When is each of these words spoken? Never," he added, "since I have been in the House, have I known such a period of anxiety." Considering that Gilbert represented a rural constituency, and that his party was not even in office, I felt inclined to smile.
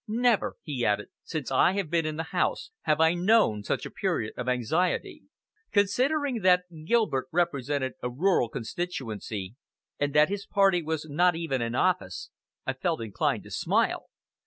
Never," 0.07 0.55
he 0.63 0.83
added, 0.83 1.09
"since 1.21 1.51
I 1.51 1.73
have 1.73 1.91
been 1.91 2.07
in 2.07 2.15
the 2.15 2.23
House, 2.33 2.71
have 2.85 2.99
I 2.99 3.13
known 3.13 3.61
such 3.63 3.85
a 3.85 3.91
period 3.91 4.33
of 4.35 4.49
anxiety." 4.49 5.21
Considering 5.71 6.41
that 6.41 6.63
Gilbert 6.87 7.27
represented 7.31 7.93
a 8.01 8.09
rural 8.09 8.49
constituency, 8.49 9.53
and 9.99 10.11
that 10.15 10.29
his 10.29 10.47
party 10.47 10.81
was 10.81 11.05
not 11.07 11.35
even 11.35 11.61
in 11.61 11.75
office, 11.75 12.31
I 12.65 12.73
felt 12.73 12.99
inclined 12.99 13.43
to 13.43 13.51
smile. 13.51 14.07